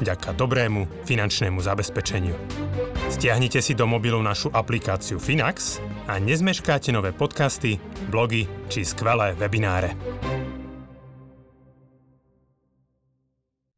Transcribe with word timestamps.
vďaka 0.00 0.34
dobrému 0.34 1.06
finančnému 1.06 1.60
zabezpečeniu. 1.62 2.34
Stiahnite 3.12 3.62
si 3.62 3.76
do 3.76 3.86
mobilu 3.86 4.18
našu 4.24 4.50
aplikáciu 4.50 5.20
Finax 5.20 5.78
a 6.10 6.18
nezmeškáte 6.18 6.90
nové 6.90 7.12
podcasty, 7.14 7.78
blogy 8.10 8.48
či 8.72 8.82
skvelé 8.82 9.36
webináre. 9.38 9.94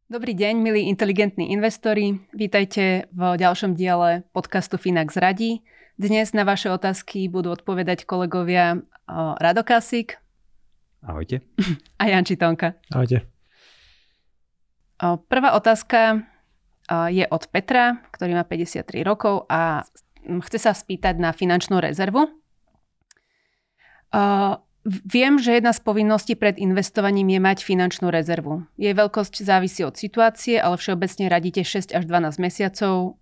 Dobrý 0.06 0.38
deň, 0.38 0.54
milí 0.62 0.86
inteligentní 0.86 1.50
investori. 1.50 2.22
Vítajte 2.30 3.10
v 3.10 3.22
ďalšom 3.36 3.74
diele 3.74 4.22
podcastu 4.30 4.78
Finax 4.78 5.18
radí. 5.18 5.66
Dnes 5.98 6.30
na 6.30 6.46
vaše 6.46 6.70
otázky 6.70 7.26
budú 7.26 7.50
odpovedať 7.58 8.06
kolegovia 8.06 8.78
Rado 9.42 9.66
Kasík. 9.66 10.22
Ahojte. 11.02 11.42
A 12.00 12.06
Janči 12.06 12.38
Tonka. 12.38 12.78
Ahojte. 12.94 13.35
Prvá 15.02 15.52
otázka 15.52 16.24
je 17.12 17.26
od 17.28 17.42
Petra, 17.52 18.00
ktorý 18.14 18.38
má 18.38 18.44
53 18.48 19.04
rokov 19.04 19.44
a 19.50 19.84
chce 20.24 20.58
sa 20.58 20.72
spýtať 20.72 21.20
na 21.20 21.36
finančnú 21.36 21.78
rezervu. 21.82 22.30
Viem, 24.86 25.42
že 25.42 25.58
jedna 25.58 25.74
z 25.74 25.82
povinností 25.82 26.38
pred 26.38 26.54
investovaním 26.62 27.34
je 27.34 27.40
mať 27.42 27.58
finančnú 27.66 28.06
rezervu. 28.06 28.70
Jej 28.78 28.94
veľkosť 28.94 29.42
závisí 29.42 29.82
od 29.82 29.98
situácie, 29.98 30.62
ale 30.62 30.78
všeobecne 30.78 31.26
radíte 31.26 31.66
6 31.66 31.90
až 31.90 32.06
12 32.06 32.38
mesiacov 32.38 33.18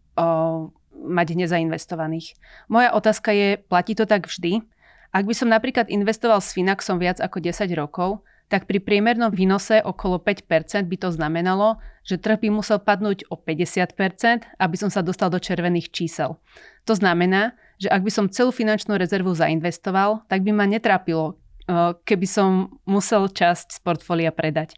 mať 0.92 1.28
nezainvestovaných. 1.34 2.36
Moja 2.68 2.92
otázka 2.92 3.32
je, 3.32 3.56
platí 3.64 3.96
to 3.96 4.04
tak 4.04 4.28
vždy? 4.28 4.60
Ak 5.08 5.24
by 5.24 5.34
som 5.34 5.48
napríklad 5.48 5.88
investoval 5.88 6.44
s 6.44 6.52
Finaxom 6.52 7.00
viac 7.00 7.16
ako 7.18 7.40
10 7.40 7.64
rokov, 7.74 8.20
tak 8.48 8.68
pri 8.68 8.78
priemernom 8.80 9.32
výnose 9.32 9.80
okolo 9.80 10.20
5% 10.20 10.84
by 10.84 10.96
to 11.00 11.08
znamenalo, 11.10 11.80
že 12.04 12.20
trh 12.20 12.38
by 12.44 12.48
musel 12.52 12.76
padnúť 12.78 13.28
o 13.32 13.40
50%, 13.40 14.60
aby 14.60 14.76
som 14.76 14.92
sa 14.92 15.00
dostal 15.00 15.32
do 15.32 15.40
červených 15.40 15.90
čísel. 15.90 16.36
To 16.84 16.94
znamená, 16.94 17.56
že 17.80 17.88
ak 17.88 18.04
by 18.04 18.10
som 18.12 18.28
celú 18.28 18.52
finančnú 18.52 19.00
rezervu 19.00 19.32
zainvestoval, 19.32 20.28
tak 20.28 20.44
by 20.44 20.52
ma 20.52 20.68
netrápilo, 20.68 21.34
eh, 21.66 21.96
keby 22.04 22.26
som 22.28 22.78
musel 22.84 23.32
časť 23.32 23.74
z 23.74 23.78
portfólia 23.80 24.30
predať. 24.30 24.76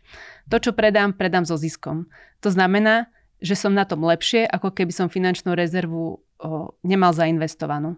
To, 0.49 0.63
čo 0.63 0.71
predám, 0.71 1.19
predám 1.19 1.43
so 1.43 1.59
ziskom. 1.59 2.07
To 2.47 2.49
znamená, 2.55 3.11
že 3.43 3.59
som 3.59 3.75
na 3.75 3.85
tom 3.85 4.01
lepšie, 4.01 4.49
ako 4.49 4.73
keby 4.73 4.93
som 4.95 5.13
finančnú 5.13 5.53
rezervu 5.53 6.25
nemal 6.85 7.13
zainvestovanú. 7.17 7.97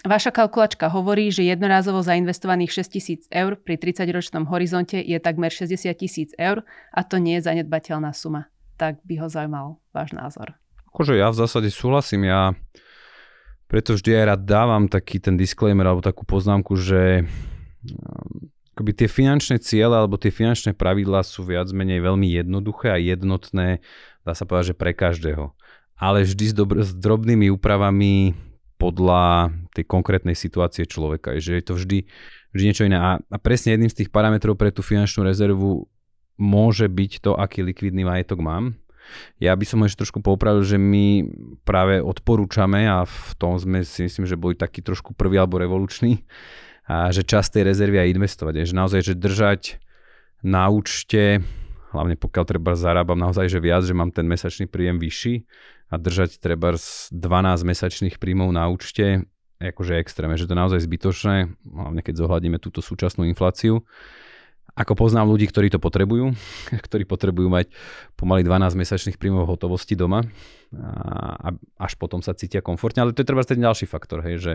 Vaša 0.00 0.32
kalkulačka 0.32 0.88
hovorí, 0.88 1.28
že 1.28 1.44
jednorázovo 1.44 2.00
zainvestovaných 2.00 2.88
6 2.88 2.96
tisíc 2.96 3.20
eur 3.28 3.60
pri 3.60 3.76
30-ročnom 3.76 4.48
horizonte 4.48 4.96
je 4.96 5.20
takmer 5.20 5.52
60 5.52 5.76
tisíc 5.92 6.32
eur 6.40 6.64
a 6.88 7.04
to 7.04 7.20
nie 7.20 7.36
je 7.36 7.44
zanedbateľná 7.44 8.16
suma. 8.16 8.48
Tak 8.80 9.04
by 9.04 9.14
ho 9.20 9.28
zaujímal 9.28 9.76
váš 9.92 10.16
názor. 10.16 10.56
Akože 10.88 11.20
ja 11.20 11.28
v 11.28 11.36
zásade 11.44 11.68
súhlasím, 11.68 12.32
ja 12.32 12.56
preto 13.68 13.92
vždy 13.92 14.10
aj 14.16 14.24
rád 14.24 14.42
dávam 14.48 14.84
taký 14.88 15.20
ten 15.20 15.36
disclaimer 15.36 15.84
alebo 15.84 16.00
takú 16.00 16.24
poznámku, 16.24 16.80
že 16.80 17.28
um, 17.84 18.48
akoby 18.72 19.04
tie 19.04 19.08
finančné 19.12 19.60
ciele 19.60 20.00
alebo 20.00 20.16
tie 20.16 20.32
finančné 20.32 20.72
pravidlá 20.72 21.20
sú 21.28 21.44
viac 21.44 21.68
menej 21.76 22.00
veľmi 22.00 22.24
jednoduché 22.24 22.88
a 22.88 22.96
jednotné, 22.96 23.84
dá 24.24 24.32
sa 24.32 24.48
povedať, 24.48 24.72
že 24.72 24.80
pre 24.80 24.96
každého. 24.96 25.52
Ale 26.00 26.24
vždy 26.24 26.44
s, 26.48 26.54
dobr- 26.56 26.80
s 26.80 26.96
drobnými 26.96 27.52
úpravami 27.52 28.32
podľa 28.80 29.52
tej 29.76 29.84
konkrétnej 29.84 30.32
situácie 30.32 30.88
človeka. 30.88 31.36
Že 31.36 31.52
je 31.60 31.64
to 31.64 31.74
vždy, 31.76 31.98
vždy 32.56 32.64
niečo 32.64 32.88
iné. 32.88 32.96
A, 32.96 33.20
a 33.20 33.36
presne 33.36 33.76
jedným 33.76 33.92
z 33.92 34.04
tých 34.04 34.10
parametrov 34.10 34.56
pre 34.56 34.72
tú 34.72 34.80
finančnú 34.80 35.28
rezervu 35.28 35.84
môže 36.40 36.88
byť 36.88 37.12
to, 37.20 37.36
aký 37.36 37.60
likvidný 37.60 38.08
majetok 38.08 38.40
mám. 38.40 38.80
Ja 39.42 39.52
by 39.52 39.64
som 39.66 39.84
ešte 39.84 40.06
trošku 40.06 40.24
popravil, 40.24 40.64
že 40.64 40.80
my 40.80 41.26
práve 41.66 42.00
odporúčame 42.00 42.88
a 42.88 43.04
v 43.04 43.30
tom 43.36 43.58
sme 43.60 43.84
si 43.84 44.06
myslím, 44.06 44.24
že 44.24 44.40
boli 44.40 44.54
takí 44.56 44.80
trošku 44.80 45.12
prvý 45.12 45.36
alebo 45.36 45.58
revoluční, 45.60 46.22
a 46.90 47.10
že 47.14 47.22
čas 47.22 47.50
tej 47.50 47.70
rezervy 47.70 48.02
aj 48.02 48.12
investovať. 48.18 48.54
Je, 48.58 48.64
že 48.70 48.74
naozaj, 48.74 49.00
že 49.06 49.14
držať 49.14 49.62
na 50.42 50.66
účte, 50.70 51.42
hlavne 51.94 52.18
pokiaľ 52.18 52.44
treba 52.46 52.74
zarábam 52.78 53.18
naozaj, 53.18 53.50
že 53.50 53.62
viac, 53.62 53.82
že 53.86 53.94
mám 53.94 54.14
ten 54.14 54.26
mesačný 54.26 54.66
príjem 54.66 54.98
vyšší, 54.98 55.34
a 55.90 55.94
držať 55.98 56.38
treba 56.38 56.78
z 56.78 57.10
12 57.10 57.66
mesačných 57.66 58.16
príjmov 58.22 58.54
na 58.54 58.70
účte, 58.70 59.26
akože 59.60 60.00
extrémne, 60.00 60.38
že 60.40 60.48
to 60.48 60.54
je 60.56 60.62
naozaj 60.62 60.80
zbytočné, 60.80 61.52
hlavne 61.66 62.00
keď 62.00 62.14
zohľadíme 62.24 62.56
túto 62.56 62.80
súčasnú 62.80 63.28
infláciu. 63.28 63.84
Ako 64.78 64.94
poznám 64.94 65.26
ľudí, 65.26 65.50
ktorí 65.50 65.68
to 65.68 65.82
potrebujú, 65.82 66.32
ktorí 66.86 67.04
potrebujú 67.04 67.50
mať 67.50 67.68
pomaly 68.14 68.46
12 68.46 68.78
mesačných 68.78 69.18
príjmov 69.18 69.50
hotovosti 69.50 69.98
doma 69.98 70.24
a 70.70 71.50
až 71.82 71.92
potom 71.98 72.22
sa 72.22 72.32
cítia 72.32 72.62
komfortne, 72.62 73.02
ale 73.02 73.12
to 73.12 73.20
je 73.20 73.28
treba 73.28 73.42
ten 73.42 73.58
ďalší 73.58 73.90
faktor, 73.90 74.22
hej, 74.22 74.38
že 74.38 74.52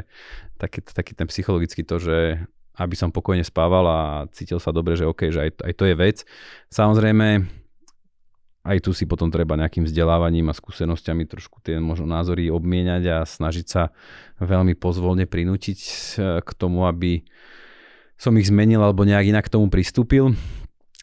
taký, 0.55 0.79
taký 0.81 1.11
ten 1.13 1.27
psychologický 1.27 1.83
to, 1.83 1.99
že 1.99 2.47
aby 2.75 2.95
som 2.95 3.11
pokojne 3.11 3.43
spával 3.43 3.85
a 3.87 3.99
cítil 4.35 4.59
sa 4.59 4.71
dobre, 4.75 4.99
že 4.99 5.07
OK, 5.07 5.31
že 5.31 5.47
aj, 5.47 5.51
aj 5.63 5.73
to 5.75 5.83
je 5.87 5.95
vec. 5.95 6.17
Samozrejme, 6.71 7.47
aj 8.65 8.81
tu 8.81 8.91
si 8.97 9.05
potom 9.05 9.29
treba 9.29 9.53
nejakým 9.53 9.85
vzdelávaním 9.85 10.49
a 10.49 10.57
skúsenosťami 10.57 11.29
trošku 11.29 11.61
tie 11.61 11.77
možno 11.77 12.09
názory 12.09 12.49
obmieniať 12.49 13.03
a 13.13 13.17
snažiť 13.21 13.65
sa 13.69 13.93
veľmi 14.41 14.73
pozvolne 14.73 15.29
prinútiť 15.29 15.79
eh, 15.85 16.41
k 16.41 16.49
tomu, 16.57 16.89
aby 16.89 17.21
som 18.17 18.33
ich 18.41 18.49
zmenil 18.49 18.81
alebo 18.81 19.05
nejak 19.05 19.29
inak 19.29 19.45
k 19.45 19.53
tomu 19.53 19.69
pristúpil. 19.69 20.33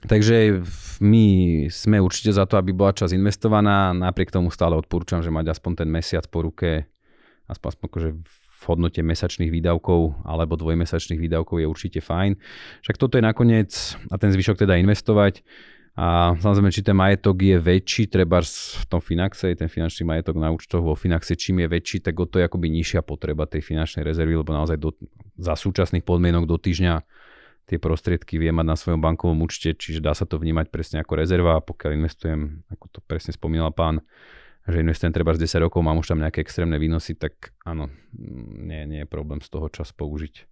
Takže 0.02 0.66
my 0.98 1.26
sme 1.70 2.02
určite 2.02 2.34
za 2.34 2.42
to, 2.42 2.58
aby 2.58 2.74
bola 2.74 2.90
čas 2.90 3.14
investovaná, 3.14 3.94
napriek 3.94 4.34
tomu 4.34 4.50
stále 4.50 4.74
odporúčam, 4.74 5.22
že 5.22 5.30
mať 5.30 5.54
aspoň 5.54 5.86
ten 5.86 5.88
mesiac 5.88 6.26
po 6.26 6.42
ruke, 6.42 6.90
aspoň, 7.46 7.68
aspoň 7.70 7.86
akože 7.86 8.10
v 8.18 8.34
hodnote 8.66 9.02
mesačných 9.02 9.50
výdavkov 9.50 10.22
alebo 10.26 10.58
dvojmesačných 10.58 11.18
výdavkov 11.18 11.62
je 11.62 11.66
určite 11.66 12.00
fajn. 12.02 12.38
Však 12.82 12.96
toto 12.98 13.18
je 13.18 13.22
nakoniec, 13.22 13.70
a 14.10 14.14
ten 14.18 14.30
zvyšok 14.30 14.66
teda 14.66 14.78
investovať, 14.78 15.42
a 15.92 16.32
samozrejme, 16.40 16.72
či 16.72 16.80
ten 16.80 16.96
majetok 16.96 17.36
je 17.36 17.56
väčší, 17.60 18.08
treba 18.08 18.40
v 18.40 18.84
tom 18.88 19.04
Finaxe, 19.04 19.52
ten 19.52 19.68
finančný 19.68 20.08
majetok 20.08 20.40
na 20.40 20.48
účtoch 20.48 20.80
vo 20.80 20.96
Finaxe, 20.96 21.36
čím 21.36 21.60
je 21.60 21.68
väčší, 21.68 22.00
tak 22.00 22.16
o 22.16 22.24
to 22.24 22.40
je 22.40 22.48
akoby 22.48 22.72
nižšia 22.72 23.04
potreba 23.04 23.44
tej 23.44 23.60
finančnej 23.60 24.00
rezervy, 24.00 24.40
lebo 24.40 24.56
naozaj 24.56 24.80
do, 24.80 24.96
za 25.36 25.52
súčasných 25.52 26.00
podmienok 26.00 26.48
do 26.48 26.56
týždňa 26.56 27.04
tie 27.68 27.76
prostriedky 27.76 28.40
vie 28.40 28.48
mať 28.56 28.66
na 28.66 28.76
svojom 28.76 29.04
bankovom 29.04 29.44
účte, 29.44 29.76
čiže 29.76 30.00
dá 30.00 30.16
sa 30.16 30.24
to 30.24 30.40
vnímať 30.40 30.72
presne 30.72 31.04
ako 31.04 31.12
rezerva 31.12 31.60
pokiaľ 31.60 31.90
investujem, 31.92 32.64
ako 32.72 32.84
to 32.88 32.98
presne 33.04 33.36
spomínal 33.36 33.68
pán, 33.68 34.00
že 34.64 34.80
investujem 34.80 35.12
treba 35.12 35.36
z 35.36 35.44
10 35.44 35.68
rokov, 35.68 35.84
mám 35.84 36.00
už 36.00 36.08
tam 36.08 36.24
nejaké 36.24 36.40
extrémne 36.40 36.80
výnosy, 36.80 37.20
tak 37.20 37.52
áno, 37.68 37.92
nie, 38.64 38.88
nie 38.88 39.04
je 39.04 39.08
problém 39.12 39.44
z 39.44 39.48
toho 39.52 39.68
čas 39.68 39.92
použiť. 39.92 40.48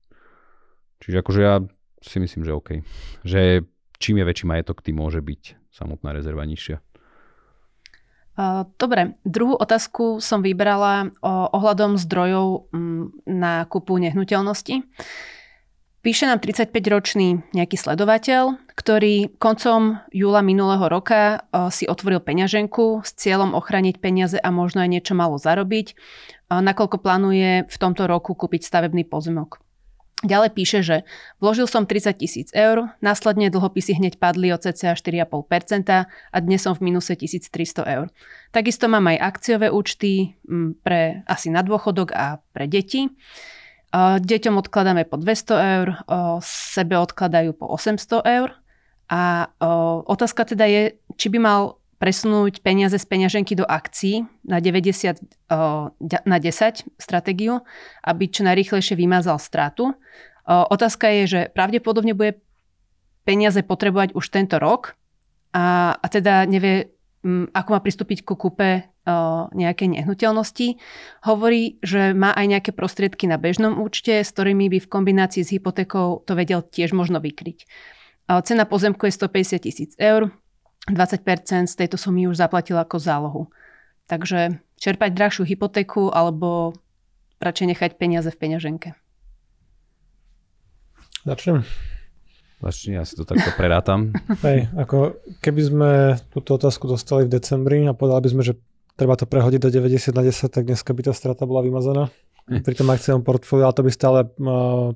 Čiže 1.01 1.17
akože 1.25 1.41
ja 1.41 1.65
si 2.05 2.17
myslím, 2.21 2.45
že 2.45 2.53
OK. 2.53 2.85
Že 3.25 3.65
čím 4.01 4.19
je 4.19 4.25
väčší 4.25 4.49
majetok, 4.49 4.81
tým 4.81 4.97
môže 4.99 5.21
byť 5.21 5.71
samotná 5.71 6.17
rezerva 6.17 6.43
nižšia. 6.49 6.81
Dobre, 8.81 9.21
druhú 9.29 9.53
otázku 9.53 10.25
som 10.25 10.41
vybrala 10.41 11.13
ohľadom 11.53 12.01
zdrojov 12.01 12.73
na 13.29 13.69
kúpu 13.69 14.01
nehnuteľnosti. 14.01 14.81
Píše 16.01 16.25
nám 16.25 16.41
35-ročný 16.41 17.53
nejaký 17.53 17.77
sledovateľ, 17.77 18.73
ktorý 18.73 19.37
koncom 19.37 20.01
júla 20.09 20.41
minulého 20.41 20.89
roka 20.89 21.45
si 21.69 21.85
otvoril 21.85 22.25
peňaženku 22.25 23.05
s 23.05 23.13
cieľom 23.21 23.53
ochraniť 23.53 24.01
peniaze 24.01 24.41
a 24.41 24.49
možno 24.49 24.81
aj 24.81 24.89
niečo 24.89 25.13
malo 25.13 25.37
zarobiť, 25.37 25.93
nakoľko 26.49 26.97
plánuje 27.05 27.69
v 27.69 27.77
tomto 27.77 28.09
roku 28.09 28.33
kúpiť 28.33 28.65
stavebný 28.65 29.05
pozemok. 29.05 29.61
Ďalej 30.21 30.51
píše, 30.53 30.85
že 30.85 31.09
vložil 31.41 31.65
som 31.65 31.89
30 31.89 32.13
tisíc 32.21 32.53
eur, 32.53 32.93
následne 33.01 33.49
dlhopisy 33.49 33.97
hneď 33.97 34.21
padli 34.21 34.53
o 34.53 34.61
cca 34.61 34.93
4,5% 34.93 35.33
a 36.05 36.37
dnes 36.45 36.61
som 36.61 36.77
v 36.77 36.93
minuse 36.93 37.17
1300 37.17 37.89
eur. 37.89 38.13
Takisto 38.53 38.85
mám 38.93 39.09
aj 39.09 39.17
akciové 39.17 39.73
účty 39.73 40.37
pre 40.85 41.25
asi 41.25 41.49
na 41.49 41.65
dôchodok 41.65 42.13
a 42.13 42.37
pre 42.53 42.69
deti. 42.69 43.09
Deťom 43.97 44.61
odkladáme 44.61 45.09
po 45.09 45.17
200 45.17 45.81
eur, 45.81 45.89
sebe 46.45 47.01
odkladajú 47.01 47.57
po 47.57 47.73
800 47.73 48.21
eur. 48.21 48.53
A 49.09 49.49
otázka 50.05 50.53
teda 50.53 50.69
je, 50.69 51.01
či 51.17 51.33
by 51.33 51.41
mal 51.41 51.80
presunúť 52.01 52.65
peniaze 52.65 52.97
z 52.97 53.05
peňaženky 53.05 53.53
do 53.61 53.69
akcií 53.69 54.25
na 54.49 54.59
90 54.59 55.21
na 56.01 56.37
10 56.41 56.97
stratégiu, 56.97 57.61
aby 58.01 58.25
čo 58.33 58.43
najrýchlejšie 58.49 58.97
vymazal 58.97 59.37
stratu. 59.37 59.93
Otázka 60.49 61.13
je, 61.13 61.23
že 61.29 61.41
pravdepodobne 61.53 62.17
bude 62.17 62.41
peniaze 63.29 63.61
potrebovať 63.61 64.17
už 64.17 64.25
tento 64.33 64.57
rok 64.57 64.97
a, 65.53 65.93
a 66.01 66.07
teda 66.09 66.49
nevie, 66.49 66.89
ako 67.53 67.69
má 67.69 67.81
pristúpiť 67.85 68.25
ku 68.25 68.33
kúpe 68.33 68.89
nejakej 69.53 70.01
nehnuteľnosti. 70.01 70.81
Hovorí, 71.29 71.77
že 71.85 72.17
má 72.17 72.33
aj 72.33 72.47
nejaké 72.49 72.71
prostriedky 72.73 73.29
na 73.29 73.37
bežnom 73.37 73.77
účte, 73.77 74.25
s 74.25 74.33
ktorými 74.33 74.73
by 74.73 74.79
v 74.81 74.89
kombinácii 74.89 75.45
s 75.45 75.53
hypotékou 75.53 76.25
to 76.25 76.33
vedel 76.33 76.65
tiež 76.65 76.97
možno 76.97 77.21
vykryť. 77.21 77.69
Cena 78.47 78.65
pozemku 78.65 79.05
je 79.05 79.13
150 79.13 79.67
tisíc 79.67 79.93
eur, 80.01 80.33
20% 80.89 81.69
z 81.69 81.75
tejto 81.77 82.01
sumy 82.01 82.25
už 82.31 82.41
zaplatil 82.41 82.81
ako 82.81 82.97
zálohu. 82.97 83.43
Takže 84.09 84.63
čerpať 84.81 85.11
drahšiu 85.13 85.45
hypotéku 85.45 86.09
alebo 86.09 86.73
radšej 87.43 87.67
nechať 87.77 87.91
peniaze 88.01 88.29
v 88.33 88.41
peňaženke. 88.41 88.89
Začnem. 91.29 91.69
Začni, 92.61 92.97
ja 92.97 93.05
si 93.09 93.17
to 93.17 93.25
takto 93.25 93.53
prerátam. 93.57 94.13
Hej, 94.45 94.69
ako 94.77 95.21
keby 95.41 95.61
sme 95.65 95.91
túto 96.33 96.57
otázku 96.57 96.89
dostali 96.89 97.29
v 97.29 97.37
decembri 97.41 97.85
a 97.89 97.97
povedali 97.97 98.29
by 98.29 98.31
sme, 98.37 98.43
že 98.45 98.55
treba 98.97 99.17
to 99.17 99.25
prehodiť 99.25 99.61
do 99.65 99.71
90 99.73 100.13
na 100.13 100.25
10, 100.25 100.53
tak 100.53 100.65
dneska 100.69 100.93
by 100.93 101.01
tá 101.09 101.13
strata 101.17 101.49
bola 101.49 101.65
vymazaná 101.65 102.13
pri 102.49 102.75
tom 102.77 102.89
akciom 102.89 103.27
portfóliu, 103.27 103.67
a 103.67 103.75
to 103.75 103.85
by 103.85 103.91
stále 103.91 104.25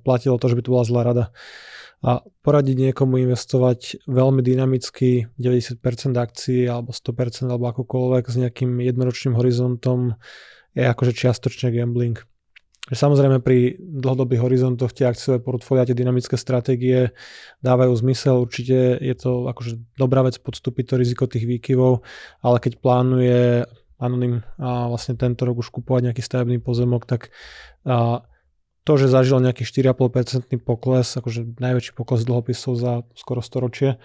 platilo 0.00 0.38
to, 0.40 0.46
že 0.48 0.56
by 0.56 0.62
to 0.64 0.72
bola 0.72 0.84
zlá 0.86 1.00
rada 1.04 1.24
a 2.04 2.20
poradiť 2.20 2.92
niekomu 2.92 3.16
investovať 3.24 4.04
veľmi 4.04 4.44
dynamicky 4.44 5.32
90% 5.40 5.80
akcií 6.12 6.68
alebo 6.68 6.92
100% 6.92 7.48
alebo 7.48 7.72
akokoľvek 7.72 8.24
s 8.28 8.36
nejakým 8.44 8.76
jednoročným 8.84 9.32
horizontom 9.32 10.12
je 10.76 10.84
akože 10.84 11.16
čiastočne 11.16 11.72
gambling. 11.72 12.20
Samozrejme 12.92 13.40
pri 13.40 13.80
dlhodobých 13.80 14.44
horizontoch 14.44 14.92
tie 14.92 15.08
akciové 15.08 15.40
portfólia, 15.40 15.88
tie 15.88 15.96
dynamické 15.96 16.36
stratégie 16.36 17.16
dávajú 17.64 17.96
zmysel, 17.96 18.44
určite 18.44 19.00
je 19.00 19.14
to 19.16 19.48
akože 19.48 19.80
dobrá 19.96 20.20
vec 20.20 20.36
podstúpiť 20.36 20.84
to 20.92 20.94
riziko 21.00 21.24
tých 21.24 21.48
výkyvov, 21.48 22.04
ale 22.44 22.60
keď 22.60 22.84
plánuje 22.84 23.64
anonym 23.98 24.42
a 24.58 24.90
vlastne 24.90 25.14
tento 25.14 25.46
rok 25.46 25.62
už 25.62 25.70
kupovať 25.70 26.10
nejaký 26.10 26.22
stavebný 26.22 26.58
pozemok, 26.60 27.06
tak 27.06 27.34
a 27.86 28.26
to, 28.84 28.92
že 29.00 29.08
zažil 29.08 29.40
nejaký 29.40 29.64
4,5% 29.64 30.60
pokles, 30.60 31.08
akože 31.16 31.56
najväčší 31.56 31.96
pokles 31.96 32.28
dlhopisov 32.28 32.76
za 32.76 32.92
skoro 33.16 33.40
storočie, 33.40 33.96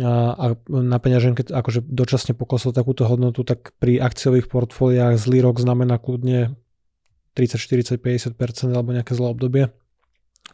a, 0.00 0.32
a 0.32 0.44
na 0.72 0.96
peňaženke 0.96 1.52
akože 1.52 1.84
dočasne 1.84 2.32
poklesol 2.32 2.72
takúto 2.72 3.04
hodnotu, 3.04 3.44
tak 3.44 3.76
pri 3.76 4.00
akciových 4.00 4.48
portfóliách 4.48 5.20
zlý 5.20 5.44
rok 5.44 5.60
znamená 5.60 6.00
kľudne 6.00 6.56
30, 7.36 7.60
40, 7.60 8.00
50% 8.00 8.72
alebo 8.72 8.96
nejaké 8.96 9.12
zlé 9.12 9.28
obdobie. 9.28 9.64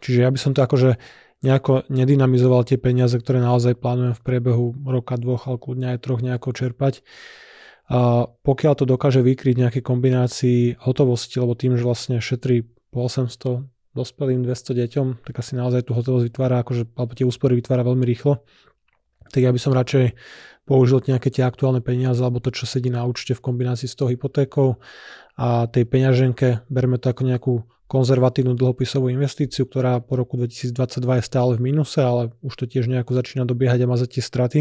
Čiže 0.03 0.27
ja 0.27 0.31
by 0.35 0.39
som 0.43 0.59
to 0.59 0.63
akože 0.67 0.99
nejako 1.47 1.87
nedynamizoval 1.87 2.67
tie 2.67 2.83
peniaze, 2.83 3.15
ktoré 3.15 3.39
naozaj 3.39 3.79
plánujem 3.79 4.19
v 4.19 4.25
priebehu 4.27 4.75
roka, 4.83 5.15
dvoch, 5.15 5.47
ale 5.47 5.63
kľudne 5.63 5.87
aj 5.95 6.03
troch 6.03 6.19
nejako 6.19 6.51
čerpať. 6.51 7.07
A 7.89 8.29
pokiaľ 8.29 8.73
to 8.77 8.85
dokáže 8.85 9.25
vykryť 9.25 9.57
nejaké 9.57 9.81
kombinácii 9.81 10.77
hotovosti, 10.85 11.41
lebo 11.41 11.57
tým, 11.57 11.81
že 11.81 11.89
vlastne 11.89 12.21
šetrí 12.21 12.69
po 12.93 13.09
800 13.09 13.65
dospelým 13.97 14.45
200 14.45 14.81
deťom, 14.85 15.07
tak 15.25 15.35
asi 15.41 15.57
naozaj 15.57 15.89
tú 15.89 15.97
hotovosť 15.97 16.29
vytvára, 16.29 16.61
akože, 16.61 16.85
alebo 16.95 17.13
tie 17.17 17.25
úspory 17.25 17.57
vytvára 17.59 17.83
veľmi 17.83 18.05
rýchlo. 18.05 18.45
Tak 19.33 19.41
ja 19.41 19.51
by 19.51 19.61
som 19.61 19.73
radšej 19.73 20.15
použil 20.69 21.01
nejaké 21.01 21.33
tie 21.33 21.49
aktuálne 21.49 21.81
peniaze 21.81 22.21
alebo 22.21 22.45
to, 22.45 22.53
čo 22.53 22.69
sedí 22.69 22.93
na 22.93 23.09
účte 23.09 23.33
v 23.33 23.41
kombinácii 23.41 23.89
s 23.89 23.97
tou 23.97 24.13
hypotékou 24.13 24.77
a 25.41 25.65
tej 25.65 25.89
peňaženke 25.89 26.69
berme 26.69 27.01
to 27.01 27.09
ako 27.09 27.23
nejakú 27.25 27.55
konzervatívnu 27.89 28.53
dlhopisovú 28.53 29.09
investíciu, 29.09 29.65
ktorá 29.65 30.05
po 30.05 30.21
roku 30.21 30.37
2022 30.37 30.77
je 31.01 31.25
stále 31.25 31.57
v 31.57 31.73
mínuse, 31.73 32.05
ale 32.05 32.37
už 32.45 32.53
to 32.53 32.65
tiež 32.69 32.85
nejako 32.85 33.17
začína 33.17 33.49
dobiehať 33.49 33.89
a 33.89 33.91
mazať 33.91 34.21
tie 34.21 34.23
straty 34.25 34.59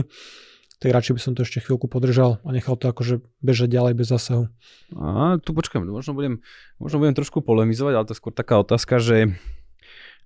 tak 0.77 0.93
radšej 0.93 1.13
by 1.17 1.21
som 1.21 1.33
to 1.33 1.41
ešte 1.41 1.65
chvíľku 1.65 1.89
podržal 1.89 2.37
a 2.45 2.49
nechal 2.53 2.77
to 2.77 2.85
akože 2.85 3.25
bežať 3.41 3.73
ďalej 3.73 3.93
bez 3.97 4.07
zásahu. 4.13 4.45
A 4.93 5.41
tu 5.41 5.57
počkám, 5.57 5.81
možno 5.89 6.13
budem, 6.13 6.45
možno 6.77 7.01
budem 7.01 7.17
trošku 7.17 7.41
polemizovať, 7.41 7.93
ale 7.97 8.05
to 8.05 8.13
je 8.13 8.19
skôr 8.21 8.33
taká 8.33 8.61
otázka, 8.61 9.01
že 9.01 9.33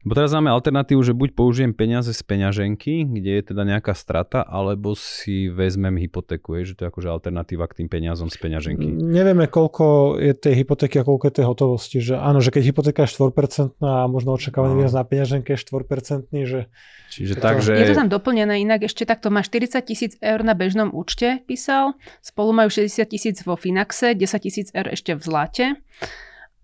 Bo 0.02 0.18
teraz 0.18 0.34
máme 0.34 0.50
alternatívu, 0.50 0.98
že 1.06 1.14
buď 1.14 1.30
použijem 1.38 1.78
peniaze 1.78 2.10
z 2.10 2.22
peňaženky, 2.26 3.06
kde 3.06 3.38
je 3.38 3.44
teda 3.54 3.62
nejaká 3.62 3.94
strata, 3.94 4.42
alebo 4.42 4.98
si 4.98 5.46
vezmem 5.46 5.94
hypotéku, 6.02 6.58
je, 6.58 6.74
že 6.74 6.74
to 6.74 6.82
je 6.86 6.88
akože 6.90 7.06
alternatíva 7.06 7.70
k 7.70 7.84
tým 7.84 7.88
peniazom 7.88 8.26
z 8.34 8.42
peňaženky. 8.42 8.90
Nevieme, 8.90 9.46
koľko 9.46 10.18
je 10.18 10.34
tej 10.34 10.66
hypotéky 10.66 10.98
a 10.98 11.06
koľko 11.06 11.30
je 11.30 11.34
tej 11.38 11.46
hotovosti. 11.46 11.98
Že 12.02 12.18
áno, 12.18 12.42
že 12.42 12.50
keď 12.50 12.74
hypotéka 12.74 13.06
je 13.06 13.14
4% 13.14 13.78
a 13.78 14.10
možno 14.10 14.34
očakávaný 14.34 14.74
no. 14.74 14.90
na 14.90 15.06
peňaženke 15.06 15.54
je 15.54 15.60
4%, 15.62 16.34
že... 16.50 16.66
Čiže 17.14 17.34
tak, 17.38 17.62
že... 17.62 17.78
Je 17.78 17.94
to 17.94 18.02
tam 18.02 18.10
doplnené 18.10 18.58
inak, 18.58 18.82
ešte 18.82 19.06
takto 19.06 19.30
má 19.30 19.46
40 19.46 19.86
tisíc 19.86 20.18
eur 20.18 20.42
na 20.42 20.58
bežnom 20.58 20.90
účte, 20.90 21.46
písal, 21.46 21.94
spolu 22.26 22.58
majú 22.58 22.74
60 22.74 23.06
tisíc 23.06 23.38
vo 23.46 23.54
Finaxe, 23.54 24.18
10 24.18 24.18
tisíc 24.42 24.74
eur 24.74 24.90
ešte 24.90 25.14
v 25.14 25.22
zlate. 25.22 25.66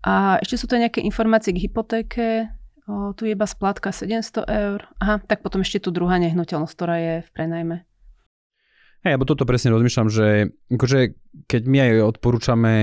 A 0.02 0.42
ešte 0.42 0.58
sú 0.58 0.66
to 0.66 0.78
nejaké 0.78 1.02
informácie 1.06 1.54
k 1.54 1.68
hypotéke, 1.68 2.57
O, 2.88 3.12
tu 3.12 3.28
je 3.28 3.36
iba 3.36 3.44
splátka 3.44 3.92
700 3.92 4.48
eur. 4.48 4.88
Aha, 4.96 5.20
tak 5.20 5.44
potom 5.44 5.60
ešte 5.60 5.84
tu 5.84 5.92
druhá 5.92 6.16
nehnuteľnosť, 6.16 6.72
ktorá 6.72 6.96
je 6.96 7.14
v 7.20 7.30
prenajme. 7.36 7.76
Hej, 9.04 9.12
alebo 9.14 9.28
toto 9.28 9.44
presne 9.44 9.76
rozmýšľam, 9.76 10.08
že 10.08 10.56
akože 10.72 11.14
keď 11.46 11.62
my 11.68 11.78
aj 11.84 11.90
odporúčame 12.16 12.74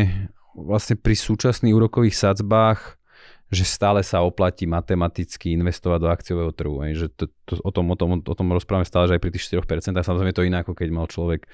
vlastne 0.53 0.95
pri 0.95 1.17
súčasných 1.17 1.73
úrokových 1.73 2.15
sadzbách, 2.15 3.01
že 3.49 3.65
stále 3.65 4.01
sa 4.01 4.25
oplatí 4.25 4.65
matematicky 4.65 5.53
investovať 5.53 5.99
do 6.01 6.09
akciového 6.09 6.51
trhu. 6.53 6.85
Hej, 6.85 6.93
že 6.97 7.07
to, 7.13 7.25
to, 7.49 7.53
o, 7.61 7.71
tom, 7.73 7.89
o, 7.89 7.97
tom, 7.97 8.21
o 8.21 8.35
tom 8.35 8.47
rozprávame 8.53 8.85
stále, 8.85 9.09
že 9.09 9.17
aj 9.17 9.21
pri 9.21 9.31
tých 9.33 9.45
4%, 9.57 10.01
samozrejme 10.05 10.33
to 10.33 10.45
iné, 10.45 10.61
ako 10.61 10.73
keď 10.73 10.89
mal 10.93 11.05
človek 11.09 11.49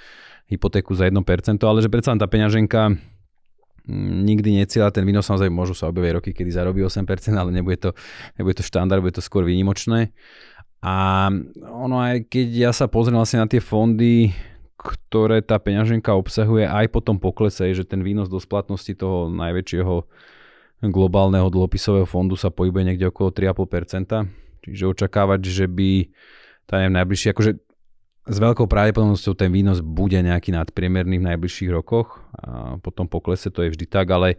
hypotéku 0.52 0.92
za 0.92 1.08
1%, 1.08 1.16
ale 1.64 1.80
že 1.80 1.92
predsa 1.92 2.16
tá 2.16 2.28
peňaženka 2.28 3.00
nikdy 3.92 4.64
necieľa 4.64 4.96
ten 4.96 5.04
výnos, 5.04 5.28
samozrejme 5.28 5.52
môžu 5.52 5.76
sa 5.76 5.92
objaviť 5.92 6.12
roky, 6.16 6.30
kedy 6.32 6.50
zarobí 6.50 6.80
8%, 6.82 7.04
ale 7.36 7.52
nebude 7.52 7.78
to, 7.78 7.92
nebude 8.40 8.56
to 8.58 8.64
štandard, 8.64 9.04
bude 9.04 9.16
to 9.16 9.24
skôr 9.24 9.44
výnimočné. 9.44 10.16
A 10.82 11.30
ono 11.62 12.02
aj 12.02 12.26
keď 12.26 12.48
ja 12.50 12.72
sa 12.74 12.90
pozriem 12.90 13.22
vlastne 13.22 13.46
na 13.46 13.48
tie 13.52 13.62
fondy, 13.62 14.34
ktoré 14.82 15.46
tá 15.46 15.62
peňaženka 15.62 16.10
obsahuje 16.18 16.66
aj 16.66 16.90
po 16.90 17.06
tom 17.06 17.22
poklese, 17.22 17.70
že 17.70 17.86
ten 17.86 18.02
výnos 18.02 18.26
do 18.26 18.42
splatnosti 18.42 18.98
toho 18.98 19.30
najväčšieho 19.30 19.96
globálneho 20.90 21.54
dlhopisového 21.54 22.10
fondu 22.10 22.34
sa 22.34 22.50
pohybuje 22.50 22.90
niekde 22.90 23.14
okolo 23.14 23.30
3,5%. 23.30 24.66
Čiže 24.66 24.90
očakávať, 24.90 25.42
že 25.46 25.66
by 25.70 26.10
tá 26.66 26.82
neviem, 26.82 26.98
najbližšie, 26.98 27.30
akože 27.34 27.52
s 28.22 28.38
veľkou 28.38 28.70
pravdepodobnosťou 28.70 29.34
ten 29.34 29.50
výnos 29.50 29.82
bude 29.82 30.18
nejaký 30.18 30.54
nadpriemerný 30.54 31.18
v 31.18 31.28
najbližších 31.34 31.72
rokoch. 31.74 32.22
A 32.38 32.78
potom 32.78 33.10
poklese 33.10 33.50
to 33.50 33.66
je 33.66 33.74
vždy 33.74 33.86
tak, 33.90 34.14
ale 34.14 34.38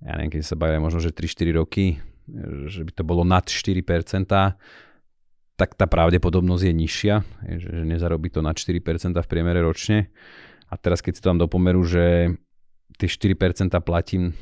ja 0.00 0.16
neviem, 0.16 0.32
keď 0.32 0.42
sa 0.48 0.56
bavia 0.56 0.80
možno, 0.80 0.98
že 0.98 1.12
3-4 1.12 1.60
roky, 1.60 2.00
že 2.66 2.82
by 2.82 2.92
to 2.96 3.02
bolo 3.04 3.22
nad 3.22 3.44
4%, 3.44 3.84
tak 5.60 5.70
tá 5.76 5.86
pravdepodobnosť 5.86 6.64
je 6.64 6.74
nižšia, 6.74 7.14
že, 7.60 7.70
nezarobí 7.84 8.32
to 8.32 8.40
nad 8.40 8.56
4% 8.56 8.80
v 9.14 9.28
priemere 9.28 9.60
ročne. 9.60 10.08
A 10.72 10.80
teraz 10.80 11.04
keď 11.04 11.12
si 11.14 11.20
to 11.20 11.28
tam 11.30 11.38
do 11.38 11.46
pomeru, 11.46 11.84
že 11.84 12.34
tie 12.96 13.08
4% 13.08 13.76
platím 13.84 14.32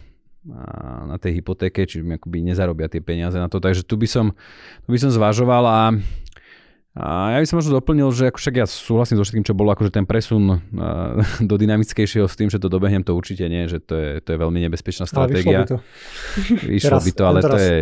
na 1.04 1.20
tej 1.20 1.42
hypotéke, 1.42 1.84
mi 2.00 2.16
akoby 2.16 2.40
nezarobia 2.40 2.88
tie 2.88 3.04
peniaze 3.04 3.36
na 3.36 3.52
to. 3.52 3.60
Takže 3.60 3.84
tu 3.84 4.00
by 4.00 4.08
som, 4.08 4.32
tu 4.86 4.88
by 4.88 4.96
som 4.96 5.12
zvažoval 5.12 5.64
a 5.68 5.80
a 6.90 7.30
ja 7.30 7.38
by 7.38 7.46
som 7.46 7.62
možno 7.62 7.78
doplnil, 7.78 8.10
že 8.10 8.34
ako 8.34 8.38
však 8.42 8.54
ja 8.58 8.66
súhlasím 8.66 9.14
so 9.14 9.22
všetkým, 9.22 9.46
čo 9.46 9.54
bolo 9.54 9.70
akože 9.70 9.94
ten 9.94 10.02
presun 10.02 10.58
do 11.50 11.54
dynamickejšieho 11.54 12.26
s 12.26 12.34
tým, 12.34 12.50
že 12.50 12.58
to 12.58 12.66
dobehnem, 12.66 13.06
to 13.06 13.14
určite 13.14 13.46
nie, 13.46 13.70
že 13.70 13.78
to 13.78 13.94
je, 13.94 14.10
to 14.18 14.34
je 14.34 14.38
veľmi 14.42 14.58
nebezpečná 14.66 15.06
stratégia. 15.06 15.62
Ale 15.62 15.70
vyšlo 15.70 15.70
by 15.70 15.70
to. 15.70 15.76
Vyšlo 16.74 16.98
by 16.98 17.10
to, 17.14 17.22
ale 17.22 17.40
to 17.46 17.58
je, 17.62 17.76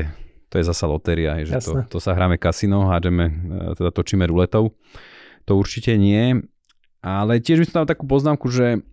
to 0.52 0.54
je 0.60 0.64
zasa 0.68 0.84
lotéria, 0.84 1.40
že 1.40 1.56
to, 1.64 1.72
to 1.88 1.98
sa 2.04 2.12
hráme 2.12 2.36
kasino, 2.36 2.92
hádžeme, 2.92 3.24
e, 3.32 3.32
teda 3.80 3.90
točíme 3.96 4.28
ruletov. 4.28 4.76
To 5.48 5.56
určite 5.56 5.96
nie. 5.96 6.44
Ale 7.00 7.40
tiež 7.40 7.64
by 7.64 7.64
som 7.64 7.76
dal 7.80 7.88
takú 7.88 8.04
poznámku, 8.04 8.52
že 8.52 8.84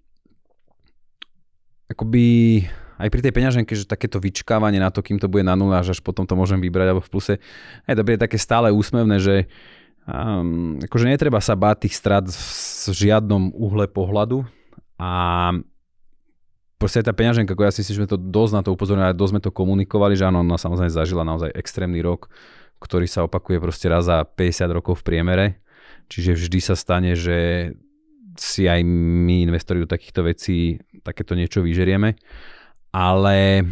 akoby 1.92 2.64
aj 2.96 3.12
pri 3.12 3.20
tej 3.20 3.34
peňaženke, 3.36 3.76
že 3.76 3.84
takéto 3.84 4.24
vyčkávanie 4.24 4.80
na 4.80 4.88
to, 4.88 5.04
kým 5.04 5.20
to 5.20 5.28
bude 5.28 5.44
na 5.44 5.60
nula, 5.60 5.84
až 5.84 6.00
potom 6.00 6.24
to 6.24 6.40
môžem 6.40 6.64
vybrať 6.64 6.88
alebo 6.96 7.04
v 7.04 7.12
pluse, 7.12 7.34
aj 7.84 7.94
to 8.00 8.06
bude 8.08 8.16
také 8.16 8.40
stále 8.40 8.72
úsmevné, 8.72 9.20
že 9.20 9.52
Um, 10.06 10.78
akože 10.86 11.10
netreba 11.10 11.42
sa 11.42 11.58
báť 11.58 11.90
tých 11.90 11.98
strat 11.98 12.30
v 12.30 12.94
žiadnom 12.94 13.50
uhle 13.58 13.90
pohľadu 13.90 14.46
a 15.02 15.50
proste 16.78 17.02
tá 17.02 17.10
peňaženka, 17.10 17.58
ako 17.58 17.66
ja 17.66 17.74
si 17.74 17.82
myslím, 17.82 17.96
že 17.98 18.02
sme 18.06 18.14
to 18.14 18.22
dosť 18.22 18.54
na 18.54 18.62
to 18.62 18.70
upozornili, 18.70 19.18
dosť 19.18 19.32
sme 19.34 19.42
to 19.42 19.50
komunikovali, 19.50 20.14
že 20.14 20.30
áno, 20.30 20.46
ona 20.46 20.62
samozrejme 20.62 20.94
zažila 20.94 21.26
naozaj 21.26 21.58
extrémny 21.58 22.06
rok, 22.06 22.30
ktorý 22.78 23.10
sa 23.10 23.26
opakuje 23.26 23.58
proste 23.58 23.90
raz 23.90 24.06
za 24.06 24.22
50 24.22 24.78
rokov 24.78 25.02
v 25.02 25.06
priemere, 25.10 25.46
čiže 26.06 26.38
vždy 26.38 26.60
sa 26.62 26.78
stane, 26.78 27.18
že 27.18 27.72
si 28.38 28.70
aj 28.70 28.86
my 28.86 29.48
investori 29.48 29.82
do 29.82 29.90
takýchto 29.90 30.22
vecí 30.22 30.78
takéto 31.02 31.34
niečo 31.34 31.64
vyžerieme. 31.64 32.14
Ale 32.94 33.66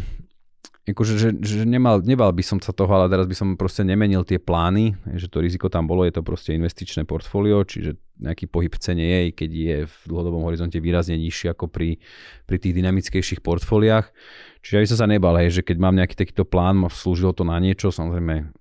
akože, 0.84 1.14
že, 1.16 1.28
že 1.40 1.64
nemal, 1.64 2.04
nebal 2.04 2.28
by 2.28 2.44
som 2.44 2.60
sa 2.60 2.76
toho, 2.76 2.92
ale 2.92 3.08
teraz 3.08 3.24
by 3.24 3.32
som 3.32 3.48
proste 3.56 3.80
nemenil 3.88 4.20
tie 4.20 4.36
plány, 4.36 4.92
že 5.16 5.32
to 5.32 5.40
riziko 5.40 5.72
tam 5.72 5.88
bolo, 5.88 6.04
je 6.04 6.12
to 6.12 6.20
proste 6.20 6.52
investičné 6.52 7.08
portfólio, 7.08 7.64
čiže 7.64 7.96
nejaký 8.20 8.44
pohyb 8.52 8.68
v 8.68 8.82
cene 8.84 9.04
je, 9.04 9.20
keď 9.32 9.50
je 9.50 9.76
v 9.88 9.96
dlhodobom 10.04 10.44
horizonte 10.44 10.76
výrazne 10.76 11.16
nižší 11.16 11.56
ako 11.56 11.72
pri, 11.72 11.96
pri 12.44 12.56
tých 12.60 12.76
dynamickejších 12.76 13.40
portfóliách. 13.40 14.12
Čiže 14.60 14.76
aby 14.76 14.88
som 14.92 14.98
sa 15.00 15.08
nebal, 15.08 15.32
hej, 15.40 15.56
že 15.56 15.62
keď 15.64 15.76
mám 15.80 15.96
nejaký 15.96 16.20
takýto 16.20 16.44
plán, 16.44 16.76
slúžilo 16.92 17.32
to 17.32 17.48
na 17.48 17.56
niečo, 17.56 17.88
samozrejme 17.88 18.52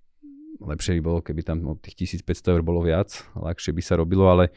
lepšie 0.64 0.96
by 1.00 1.02
bolo, 1.04 1.20
keby 1.20 1.44
tam 1.44 1.76
od 1.76 1.84
tých 1.84 2.24
1500 2.24 2.56
eur 2.56 2.62
bolo 2.64 2.88
viac, 2.88 3.12
ľahšie 3.36 3.76
by 3.76 3.84
sa 3.84 4.00
robilo, 4.00 4.32
ale 4.32 4.56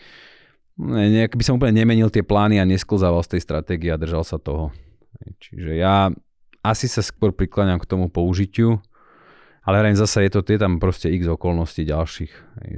nejak 0.78 1.35
by 1.35 1.42
som 1.42 1.58
úplne 1.58 1.82
nemenil 1.82 2.14
tie 2.14 2.23
plány 2.23 2.62
a 2.62 2.68
nesklzával 2.68 3.26
z 3.26 3.37
tej 3.37 3.42
stratégie 3.42 3.90
a 3.90 3.99
držal 3.99 4.23
sa 4.23 4.38
toho. 4.38 4.70
Čiže 5.40 5.73
ja 5.80 6.12
asi 6.70 6.90
sa 6.90 7.04
skôr 7.04 7.30
prikláňam 7.30 7.78
k 7.78 7.88
tomu 7.88 8.11
použitiu, 8.11 8.82
ale 9.66 9.82
hraň 9.82 9.99
zase 9.99 10.26
je 10.26 10.30
to, 10.30 10.40
je 10.46 10.61
tam 10.62 10.78
proste 10.78 11.11
x 11.11 11.26
okolností 11.26 11.82
ďalších, 11.82 12.32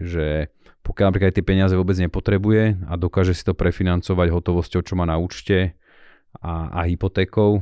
že 0.09 0.49
pokiaľ 0.81 1.13
napríklad 1.13 1.37
tie 1.37 1.45
peniaze 1.45 1.77
vôbec 1.77 2.01
nepotrebuje 2.01 2.89
a 2.89 2.97
dokáže 2.97 3.37
si 3.37 3.45
to 3.45 3.53
prefinancovať 3.53 4.33
hotovosťou, 4.33 4.81
čo 4.81 4.97
má 4.97 5.05
na 5.05 5.21
účte 5.21 5.77
a, 6.41 6.73
a 6.73 6.81
hypotékou 6.89 7.61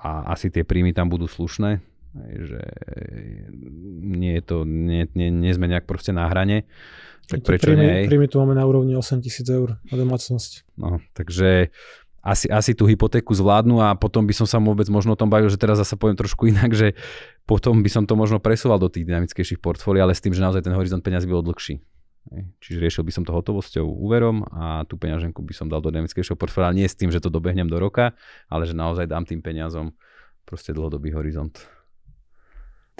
a 0.00 0.32
asi 0.32 0.48
tie 0.48 0.64
príjmy 0.64 0.96
tam 0.96 1.12
budú 1.12 1.28
slušné, 1.28 1.84
že 2.16 2.60
nie 4.08 4.40
je 4.40 4.42
to, 4.44 4.64
nie, 4.64 5.04
nie, 5.12 5.28
nie 5.28 5.52
sme 5.52 5.68
nejak 5.68 5.84
proste 5.84 6.16
na 6.16 6.32
hrane, 6.32 6.64
tak 7.28 7.44
prečo 7.44 7.70
príjmy, 7.70 7.84
nie? 7.84 8.08
Príjmy 8.08 8.28
tu 8.28 8.40
máme 8.40 8.56
na 8.56 8.64
úrovni 8.64 8.96
8 8.96 9.20
tisíc 9.20 9.46
eur 9.46 9.76
na 9.88 9.94
domácnosť. 9.94 10.64
No, 10.80 10.98
takže 11.12 11.70
asi, 12.22 12.46
asi 12.46 12.72
tú 12.72 12.86
hypotéku 12.86 13.34
zvládnu 13.34 13.82
a 13.82 13.98
potom 13.98 14.22
by 14.22 14.30
som 14.30 14.46
sa 14.46 14.62
vôbec 14.62 14.86
možno 14.86 15.12
o 15.12 15.18
tom 15.18 15.26
bavil, 15.26 15.50
že 15.50 15.58
teraz 15.58 15.82
zase 15.82 15.98
poviem 15.98 16.14
trošku 16.14 16.46
inak, 16.46 16.70
že 16.70 16.94
potom 17.44 17.82
by 17.82 17.90
som 17.90 18.06
to 18.06 18.14
možno 18.14 18.38
presúval 18.38 18.78
do 18.78 18.86
tých 18.86 19.04
dynamickejších 19.10 19.58
portfólií, 19.58 19.98
ale 19.98 20.14
s 20.14 20.22
tým, 20.22 20.30
že 20.30 20.40
naozaj 20.40 20.62
ten 20.62 20.72
horizont 20.72 21.02
peňazí 21.02 21.26
bol 21.26 21.42
dlhší. 21.42 21.82
Čiže 22.62 22.78
riešil 22.78 23.02
by 23.02 23.12
som 23.12 23.26
to 23.26 23.34
hotovosťou 23.34 23.82
úverom 23.82 24.46
a 24.54 24.86
tú 24.86 24.94
peňaženku 24.94 25.42
by 25.42 25.50
som 25.50 25.66
dal 25.66 25.82
do 25.82 25.90
dynamickejšieho 25.90 26.38
portfólia, 26.38 26.70
nie 26.70 26.86
s 26.86 26.94
tým, 26.94 27.10
že 27.10 27.18
to 27.18 27.26
dobehnem 27.26 27.66
do 27.66 27.82
roka, 27.82 28.14
ale 28.46 28.62
že 28.70 28.78
naozaj 28.78 29.10
dám 29.10 29.26
tým 29.26 29.42
peniazom 29.42 29.90
proste 30.46 30.70
dlhodobý 30.70 31.10
horizont. 31.10 31.58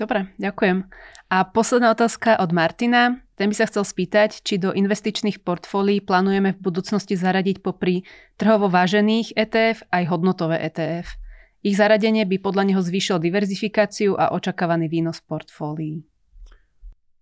Dobre, 0.02 0.34
ďakujem. 0.34 0.90
A 1.30 1.46
posledná 1.46 1.94
otázka 1.94 2.34
od 2.42 2.50
Martina. 2.50 3.22
Ten 3.38 3.54
by 3.54 3.54
sa 3.54 3.70
chcel 3.70 3.86
spýtať, 3.86 4.42
či 4.42 4.58
do 4.58 4.74
investičných 4.74 5.46
portfólií 5.46 6.02
plánujeme 6.02 6.58
v 6.58 6.58
budúcnosti 6.58 7.14
zaradiť 7.14 7.62
popri 7.62 8.02
trhovo 8.34 8.66
vážených 8.66 9.38
ETF 9.38 9.86
aj 9.94 10.02
hodnotové 10.10 10.58
ETF. 10.58 11.06
Ich 11.62 11.78
zaradenie 11.78 12.26
by 12.26 12.42
podľa 12.42 12.74
neho 12.74 12.82
zvýšilo 12.82 13.22
diverzifikáciu 13.22 14.18
a 14.18 14.34
očakávaný 14.34 14.90
výnos 14.90 15.22
portfólií. 15.22 16.02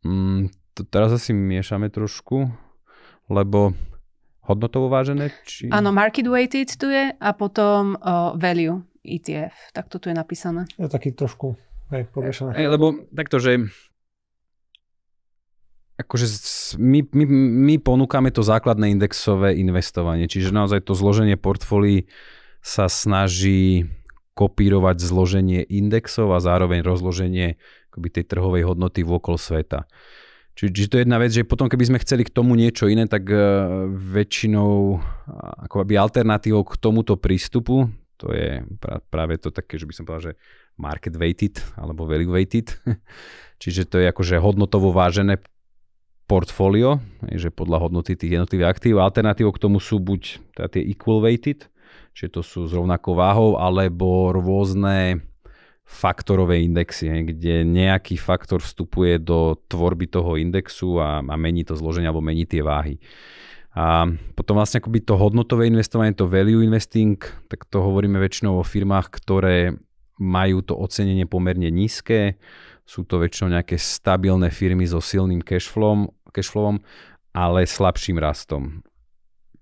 Mm, 0.01 0.49
to 0.73 0.89
teraz 0.89 1.13
asi 1.13 1.37
miešame 1.37 1.93
trošku, 1.93 2.49
lebo 3.29 3.77
hodnotovo 4.49 4.89
vážené? 4.89 5.37
Či... 5.45 5.69
Áno, 5.69 5.93
market 5.93 6.25
weighted 6.25 6.81
tu 6.81 6.89
je 6.89 7.13
a 7.13 7.31
potom 7.37 8.01
uh, 8.01 8.33
value 8.41 8.81
ETF. 9.05 9.77
Tak 9.77 9.93
to 9.93 10.01
tu 10.01 10.09
je 10.09 10.17
napísané. 10.17 10.65
Je 10.81 10.89
taký 10.89 11.13
trošku 11.13 11.61
Hej, 11.91 12.07
Hej, 12.55 12.67
lebo 12.71 13.03
takto, 13.11 13.43
že 13.43 13.67
akože 16.01 16.27
my, 16.81 17.03
my, 17.13 17.25
my 17.67 17.75
ponúkame 17.83 18.33
to 18.33 18.41
základné 18.41 18.95
indexové 18.95 19.59
investovanie, 19.59 20.31
čiže 20.31 20.55
naozaj 20.55 20.87
to 20.87 20.97
zloženie 20.97 21.37
portfólií 21.37 22.09
sa 22.65 22.89
snaží 22.89 23.91
kopírovať 24.39 25.03
zloženie 25.03 25.61
indexov 25.67 26.33
a 26.33 26.41
zároveň 26.41 26.81
rozloženie 26.81 27.61
akoby 27.93 28.09
tej 28.09 28.25
trhovej 28.25 28.65
hodnoty 28.65 29.05
vôkol 29.05 29.37
sveta. 29.37 29.85
Čiže, 30.57 30.93
to 30.93 30.97
je 31.01 31.05
jedna 31.09 31.17
vec, 31.17 31.33
že 31.33 31.49
potom 31.49 31.73
keby 31.73 31.89
sme 31.89 32.03
chceli 32.05 32.27
k 32.27 32.35
tomu 32.35 32.53
niečo 32.53 32.85
iné, 32.85 33.09
tak 33.09 33.25
uh, 33.33 33.89
väčšinou 33.89 35.01
ako 35.69 35.89
by 35.89 35.95
alternatívou 35.97 36.69
k 36.69 36.77
tomuto 36.77 37.17
prístupu, 37.17 37.89
to 38.21 38.37
je 38.37 38.61
práve 39.09 39.41
to 39.41 39.49
také, 39.49 39.81
že 39.81 39.89
by 39.89 39.95
som 39.97 40.05
povedal, 40.05 40.33
že 40.33 40.35
market 40.77 41.17
weighted 41.17 41.57
alebo 41.81 42.05
value 42.05 42.29
weighted. 42.29 42.77
Čiže 43.63 43.89
to 43.89 43.97
je 44.01 44.07
akože 44.13 44.37
hodnotovo 44.37 44.93
vážené 44.93 45.41
portfólio, 46.29 47.03
že 47.27 47.51
podľa 47.51 47.89
hodnoty 47.89 48.15
tých 48.15 48.39
jednotlivých 48.39 48.71
aktív. 48.77 49.03
Alternatívou 49.03 49.51
k 49.51 49.63
tomu 49.67 49.83
sú 49.83 49.99
buď 49.99 50.39
teda 50.55 50.69
tie 50.79 50.83
equal 50.87 51.19
weighted, 51.19 51.67
čiže 52.15 52.39
to 52.39 52.43
sú 52.47 52.71
s 52.71 52.73
rovnakou 52.73 53.19
váhou, 53.19 53.59
alebo 53.59 54.31
rôzne 54.31 55.27
faktorové 55.83 56.63
indexy, 56.63 57.11
kde 57.11 57.67
nejaký 57.67 58.15
faktor 58.15 58.63
vstupuje 58.63 59.19
do 59.19 59.59
tvorby 59.67 60.07
toho 60.07 60.39
indexu 60.39 61.03
a, 61.03 61.19
a 61.19 61.35
mení 61.35 61.67
to 61.67 61.75
zloženie 61.75 62.07
alebo 62.07 62.23
mení 62.23 62.47
tie 62.47 62.63
váhy. 62.63 63.03
A 63.71 64.11
potom 64.35 64.59
vlastne 64.59 64.83
akoby 64.83 65.07
to 65.07 65.15
hodnotové 65.15 65.71
investovanie, 65.71 66.11
to 66.17 66.27
value 66.27 66.63
investing, 66.67 67.23
tak 67.47 67.71
to 67.71 67.79
hovoríme 67.79 68.19
väčšinou 68.19 68.59
o 68.59 68.67
firmách, 68.67 69.07
ktoré 69.15 69.79
majú 70.19 70.61
to 70.61 70.75
ocenenie 70.75 71.25
pomerne 71.25 71.71
nízke, 71.71 72.37
sú 72.83 73.07
to 73.07 73.23
väčšinou 73.23 73.55
nejaké 73.55 73.79
stabilné 73.79 74.51
firmy 74.51 74.83
so 74.83 74.99
silným 74.99 75.39
cashflowom, 75.41 76.11
cashflowom 76.35 76.83
ale 77.31 77.63
slabším 77.63 78.19
rastom. 78.19 78.83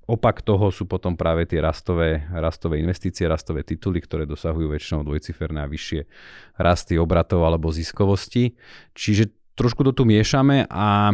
Opak 0.08 0.40
toho 0.40 0.72
sú 0.72 0.88
potom 0.88 1.20
práve 1.20 1.44
tie 1.44 1.60
rastové, 1.60 2.24
rastové 2.32 2.80
investície, 2.80 3.28
rastové 3.28 3.60
tituly, 3.60 4.00
ktoré 4.00 4.24
dosahujú 4.24 4.72
väčšinou 4.72 5.04
dvojciferné 5.04 5.60
a 5.60 5.68
vyššie 5.68 6.00
rasty 6.56 6.96
obratov 6.96 7.44
alebo 7.44 7.68
ziskovosti. 7.68 8.56
Čiže 8.96 9.28
trošku 9.52 9.84
to 9.84 9.92
tu 9.92 10.08
miešame 10.08 10.64
a, 10.64 11.12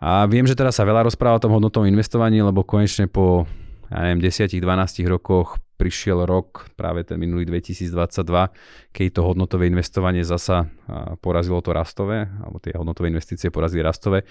a 0.00 0.26
viem, 0.26 0.46
že 0.46 0.58
teraz 0.58 0.78
sa 0.78 0.88
veľa 0.88 1.06
rozpráva 1.06 1.38
o 1.38 1.44
tom 1.44 1.54
hodnotovom 1.54 1.86
investovaní, 1.86 2.42
lebo 2.42 2.66
konečne 2.66 3.06
po 3.06 3.46
ja 3.92 4.10
neviem, 4.10 4.26
10-12 4.26 4.58
rokoch 5.06 5.60
prišiel 5.74 6.24
rok, 6.24 6.70
práve 6.78 7.02
ten 7.02 7.18
minulý 7.18 7.46
2022, 7.50 8.24
keď 8.94 9.06
to 9.10 9.20
hodnotové 9.26 9.66
investovanie 9.66 10.22
zasa 10.22 10.70
porazilo 11.18 11.58
to 11.60 11.74
rastové, 11.74 12.30
alebo 12.42 12.62
tie 12.62 12.74
hodnotové 12.78 13.10
investície 13.10 13.50
porazili 13.50 13.82
rastové, 13.82 14.22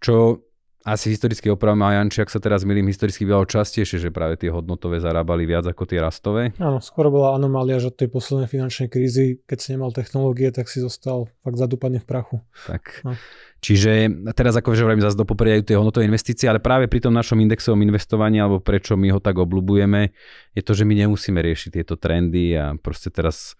čo 0.00 0.47
asi 0.92 1.12
historicky 1.12 1.52
opravme 1.52 1.84
a 1.84 2.00
Janči, 2.00 2.24
ak 2.24 2.32
sa 2.32 2.40
teraz 2.40 2.64
milím, 2.64 2.88
historicky 2.88 3.28
bývalo 3.28 3.44
častejšie, 3.44 4.00
že 4.00 4.08
práve 4.08 4.40
tie 4.40 4.48
hodnotové 4.48 5.02
zarábali 5.02 5.44
viac 5.44 5.68
ako 5.68 5.84
tie 5.84 6.00
rastové. 6.00 6.56
Áno, 6.56 6.80
skôr 6.80 7.12
bola 7.12 7.36
anomália, 7.36 7.76
že 7.76 7.92
od 7.92 7.96
tej 8.00 8.08
poslednej 8.08 8.48
finančnej 8.48 8.88
krízy, 8.88 9.44
keď 9.44 9.58
si 9.60 9.68
nemal 9.76 9.92
technológie, 9.92 10.48
tak 10.48 10.72
si 10.72 10.80
zostal 10.80 11.28
fakt 11.44 11.60
zadúpaný 11.60 12.00
v 12.00 12.06
prachu. 12.08 12.36
Tak. 12.64 13.04
No. 13.04 13.12
Čiže 13.58 14.08
teraz 14.38 14.54
ako 14.54 14.72
že 14.72 14.86
hovorím, 14.86 15.02
zase 15.02 15.18
dopopriadajú 15.18 15.62
tie 15.66 15.76
hodnotové 15.76 16.06
investície, 16.06 16.46
ale 16.46 16.62
práve 16.62 16.86
pri 16.86 17.02
tom 17.02 17.12
našom 17.12 17.42
indexovom 17.42 17.82
investovaní, 17.82 18.38
alebo 18.38 18.62
prečo 18.62 18.94
my 18.94 19.10
ho 19.10 19.18
tak 19.18 19.34
obľúbujeme, 19.34 20.14
je 20.54 20.62
to, 20.62 20.72
že 20.78 20.86
my 20.86 20.94
nemusíme 20.94 21.42
riešiť 21.42 21.82
tieto 21.82 21.98
trendy 21.98 22.54
a 22.54 22.78
proste 22.78 23.10
teraz 23.10 23.58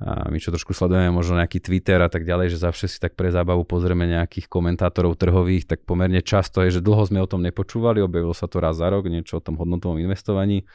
a 0.00 0.26
my 0.32 0.38
čo 0.40 0.50
trošku 0.50 0.74
sledujeme 0.74 1.14
možno 1.14 1.38
nejaký 1.38 1.62
Twitter 1.62 2.00
a 2.02 2.10
tak 2.10 2.26
ďalej, 2.26 2.56
že 2.56 2.58
za 2.58 2.74
si 2.74 2.98
tak 2.98 3.14
pre 3.14 3.30
zábavu 3.30 3.62
pozrieme 3.62 4.08
nejakých 4.08 4.50
komentátorov 4.50 5.14
trhových, 5.14 5.68
tak 5.68 5.86
pomerne 5.86 6.18
často 6.24 6.64
je, 6.64 6.78
že 6.78 6.80
dlho 6.82 7.06
sme 7.06 7.22
o 7.22 7.28
tom 7.28 7.44
nepočúvali, 7.44 8.02
objavilo 8.02 8.34
sa 8.34 8.50
to 8.50 8.58
raz 8.58 8.82
za 8.82 8.90
rok, 8.90 9.06
niečo 9.06 9.38
o 9.38 9.44
tom 9.44 9.54
hodnotovom 9.60 10.02
investovaní. 10.02 10.66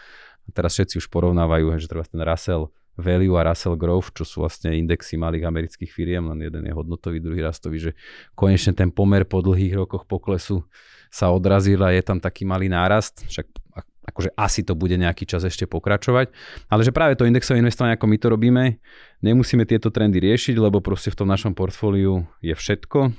A 0.48 0.50
teraz 0.56 0.80
všetci 0.80 1.04
už 1.04 1.12
porovnávajú, 1.12 1.76
že 1.76 1.92
treba 1.92 2.08
ten 2.08 2.24
Russell 2.24 2.72
Value 2.98 3.36
a 3.38 3.46
Russell 3.46 3.76
Growth, 3.78 4.16
čo 4.16 4.24
sú 4.26 4.36
vlastne 4.42 4.74
indexy 4.74 5.20
malých 5.20 5.46
amerických 5.46 5.92
firiem, 5.92 6.24
len 6.34 6.50
jeden 6.50 6.66
je 6.66 6.74
hodnotový, 6.74 7.22
druhý 7.22 7.46
rastový, 7.46 7.78
že 7.78 7.92
konečne 8.34 8.74
ten 8.74 8.90
pomer 8.90 9.28
po 9.28 9.44
dlhých 9.44 9.78
rokoch 9.78 10.08
poklesu 10.10 10.66
sa 11.14 11.30
odrazil 11.30 11.84
a 11.86 11.94
je 11.94 12.02
tam 12.02 12.18
taký 12.18 12.48
malý 12.48 12.72
nárast, 12.72 13.22
však 13.28 13.46
akože 14.08 14.32
asi 14.40 14.64
to 14.64 14.74
bude 14.74 14.96
nejaký 14.96 15.28
čas 15.28 15.44
ešte 15.44 15.68
pokračovať, 15.68 16.32
ale 16.72 16.82
že 16.82 16.96
práve 16.96 17.20
to 17.20 17.28
indexové 17.28 17.60
investovanie, 17.60 18.00
ako 18.00 18.08
my 18.08 18.18
to 18.18 18.28
robíme, 18.32 18.64
nemusíme 19.20 19.68
tieto 19.68 19.92
trendy 19.92 20.24
riešiť, 20.24 20.56
lebo 20.56 20.80
proste 20.80 21.12
v 21.12 21.20
tom 21.20 21.28
našom 21.28 21.52
portfóliu 21.52 22.24
je 22.40 22.56
všetko. 22.56 23.12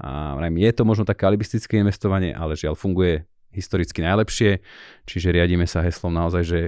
A 0.00 0.38
je 0.40 0.72
to 0.72 0.82
možno 0.86 1.04
také 1.04 1.26
alibistické 1.26 1.82
investovanie, 1.82 2.30
ale 2.32 2.54
žiaľ 2.54 2.78
funguje 2.78 3.26
historicky 3.50 4.00
najlepšie, 4.04 4.62
čiže 5.04 5.34
riadíme 5.34 5.66
sa 5.66 5.82
heslom 5.82 6.14
naozaj, 6.14 6.42
že 6.46 6.60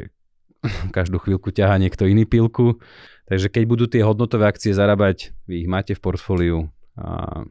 každú 0.97 1.23
chvíľku 1.23 1.54
ťahá 1.54 1.78
niekto 1.78 2.08
iný 2.08 2.26
pilku. 2.26 2.82
Takže 3.28 3.52
keď 3.52 3.62
budú 3.68 3.85
tie 3.87 4.00
hodnotové 4.00 4.49
akcie 4.49 4.73
zarábať, 4.73 5.37
vy 5.44 5.64
ich 5.64 5.68
máte 5.68 5.92
v 5.92 6.00
portfóliu. 6.00 6.73
A 6.97 7.44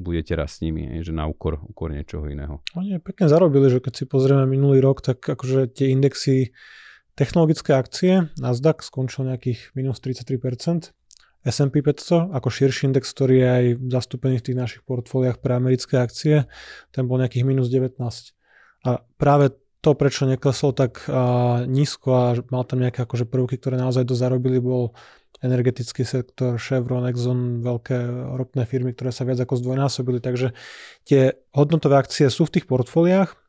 budete 0.00 0.32
raz 0.32 0.56
s 0.56 0.64
nimi, 0.64 1.04
že 1.04 1.12
na 1.12 1.28
úkor, 1.28 1.60
úkor 1.68 1.92
niečoho 1.92 2.24
iného. 2.26 2.64
Oni 2.74 2.96
pekne 2.98 3.28
zarobili, 3.28 3.68
že 3.68 3.84
keď 3.84 3.92
si 3.92 4.04
pozrieme 4.08 4.48
minulý 4.48 4.80
rok, 4.80 5.04
tak 5.04 5.20
akože 5.20 5.68
tie 5.70 5.92
indexy 5.92 6.56
technologické 7.14 7.76
akcie, 7.76 8.32
Nasdaq 8.40 8.80
skončil 8.80 9.28
nejakých 9.28 9.76
minus 9.76 10.00
33%, 10.00 10.96
S&P 11.40 11.74
500 11.80 12.36
ako 12.36 12.48
širší 12.52 12.92
index, 12.92 13.12
ktorý 13.16 13.34
je 13.40 13.48
aj 13.48 13.64
zastúpený 13.88 14.40
v 14.40 14.44
tých 14.44 14.58
našich 14.60 14.82
portfóliách 14.84 15.40
pre 15.40 15.56
americké 15.56 15.96
akcie, 15.96 16.44
ten 16.92 17.04
bol 17.08 17.16
nejakých 17.16 17.48
minus 17.48 17.72
19. 17.72 17.96
A 18.84 18.90
práve 19.16 19.56
to, 19.80 19.96
prečo 19.96 20.28
neklesol 20.28 20.76
tak 20.76 21.00
uh, 21.08 21.64
nízko 21.64 22.08
a 22.12 22.24
mal 22.52 22.68
tam 22.68 22.84
nejaké 22.84 23.08
akože 23.08 23.24
prvky, 23.24 23.56
ktoré 23.56 23.80
naozaj 23.80 24.04
zarobili, 24.12 24.60
bol 24.60 24.92
energetický 25.40 26.04
sektor, 26.04 26.60
Chevron, 26.60 27.08
Exxon, 27.08 27.64
veľké 27.64 27.96
ropné 28.36 28.68
firmy, 28.68 28.92
ktoré 28.92 29.12
sa 29.12 29.24
viac 29.24 29.40
ako 29.40 29.56
zdvojnásobili. 29.60 30.20
Takže 30.20 30.52
tie 31.08 31.40
hodnotové 31.56 31.96
akcie 31.96 32.28
sú 32.28 32.44
v 32.48 32.60
tých 32.60 32.68
portfóliách, 32.68 33.40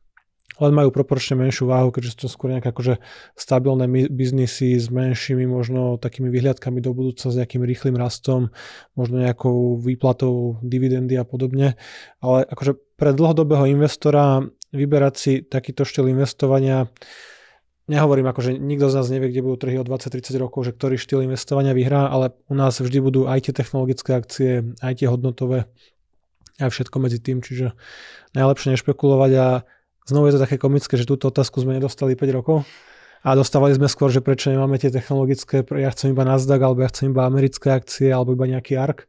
len 0.60 0.72
majú 0.76 0.92
proporčne 0.92 1.40
menšiu 1.40 1.64
váhu, 1.64 1.88
keďže 1.88 2.12
sú 2.12 2.18
to 2.24 2.28
skôr 2.28 2.52
nejaké 2.52 2.70
akože 2.70 3.00
stabilné 3.32 3.88
biznisy 4.12 4.76
s 4.76 4.92
menšími 4.92 5.48
možno 5.48 5.96
takými 5.96 6.28
vyhliadkami 6.28 6.84
do 6.84 6.92
budúca, 6.92 7.32
s 7.32 7.38
nejakým 7.40 7.64
rýchlým 7.64 7.96
rastom, 7.96 8.52
možno 8.92 9.24
nejakou 9.24 9.80
výplatou 9.80 10.60
dividendy 10.60 11.16
a 11.16 11.24
podobne. 11.24 11.80
Ale 12.20 12.44
akože 12.44 12.76
pre 13.00 13.16
dlhodobého 13.16 13.64
investora 13.72 14.44
vyberať 14.76 15.14
si 15.16 15.32
takýto 15.40 15.88
štýl 15.88 16.12
investovania 16.12 16.88
nehovorím 17.90 18.26
ako, 18.30 18.40
že 18.42 18.50
nikto 18.58 18.86
z 18.90 18.94
nás 18.98 19.06
nevie, 19.10 19.30
kde 19.32 19.42
budú 19.42 19.56
trhy 19.66 19.76
o 19.78 19.84
20-30 19.86 20.38
rokov, 20.38 20.70
že 20.70 20.72
ktorý 20.74 20.96
štýl 20.98 21.26
investovania 21.26 21.74
vyhrá, 21.74 22.10
ale 22.10 22.36
u 22.46 22.54
nás 22.54 22.78
vždy 22.78 22.98
budú 23.02 23.20
aj 23.26 23.50
tie 23.50 23.54
technologické 23.54 24.14
akcie, 24.14 24.76
aj 24.82 25.02
tie 25.02 25.06
hodnotové 25.10 25.66
a 26.60 26.68
všetko 26.70 26.96
medzi 27.02 27.18
tým, 27.18 27.42
čiže 27.42 27.74
najlepšie 28.36 28.76
nešpekulovať. 28.78 29.32
A 29.40 29.46
znovu 30.06 30.30
je 30.30 30.34
to 30.38 30.44
také 30.44 30.56
komické, 30.60 30.94
že 30.94 31.08
túto 31.08 31.32
otázku 31.32 31.58
sme 31.58 31.74
nedostali 31.74 32.14
5 32.14 32.38
rokov 32.38 32.62
a 33.22 33.34
dostávali 33.38 33.74
sme 33.74 33.86
skôr, 33.86 34.10
že 34.10 34.22
prečo 34.22 34.50
nemáme 34.50 34.78
tie 34.78 34.90
technologické, 34.90 35.62
ja 35.78 35.90
chcem 35.94 36.14
iba 36.14 36.26
Nasdaq, 36.26 36.58
alebo 36.58 36.82
ja 36.82 36.90
chcem 36.90 37.14
iba 37.14 37.26
americké 37.26 37.70
akcie, 37.70 38.10
alebo 38.10 38.34
iba 38.34 38.50
nejaký 38.50 38.74
ARK 38.78 39.06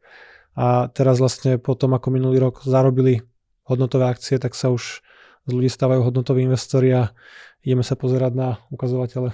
a 0.54 0.86
teraz 0.94 1.18
vlastne 1.18 1.58
potom, 1.58 1.98
ako 1.98 2.14
minulý 2.14 2.38
rok 2.38 2.62
zarobili 2.62 3.26
hodnotové 3.66 4.06
akcie, 4.06 4.38
tak 4.38 4.54
sa 4.54 4.70
už 4.70 5.02
z 5.44 5.50
ľudí 5.52 5.68
stávajú 5.68 6.04
hodnotoví 6.08 6.44
investori 6.44 6.92
a 6.92 7.12
ideme 7.60 7.84
sa 7.84 7.96
pozerať 7.96 8.32
na 8.32 8.48
ukazovatele. 8.72 9.32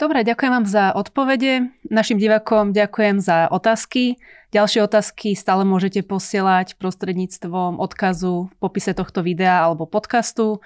Dobre, 0.00 0.24
ďakujem 0.24 0.52
vám 0.52 0.64
za 0.64 0.96
odpovede. 0.96 1.76
Našim 1.92 2.16
divakom 2.16 2.72
ďakujem 2.72 3.20
za 3.20 3.52
otázky. 3.52 4.16
Ďalšie 4.48 4.80
otázky 4.88 5.36
stále 5.36 5.68
môžete 5.68 6.00
posielať 6.00 6.80
prostredníctvom 6.80 7.76
odkazu 7.76 8.48
v 8.48 8.54
popise 8.56 8.96
tohto 8.96 9.20
videa 9.20 9.60
alebo 9.60 9.84
podcastu 9.84 10.64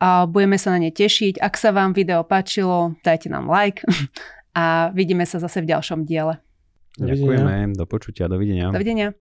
a 0.00 0.24
budeme 0.24 0.56
sa 0.56 0.72
na 0.72 0.80
ne 0.80 0.88
tešiť. 0.88 1.44
Ak 1.44 1.60
sa 1.60 1.76
vám 1.76 1.92
video 1.92 2.24
páčilo, 2.24 2.96
dajte 3.04 3.28
nám 3.28 3.52
like 3.52 3.84
a 4.58 4.88
vidíme 4.96 5.28
sa 5.28 5.36
zase 5.36 5.60
v 5.60 5.76
ďalšom 5.76 6.08
diele. 6.08 6.40
Ďakujeme, 6.96 7.76
do 7.76 7.84
počutia, 7.84 8.32
dovidenia. 8.32 8.72
Dovidenia. 8.72 9.12